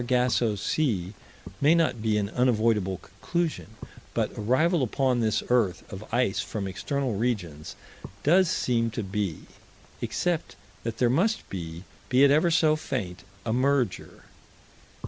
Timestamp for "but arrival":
4.15-4.81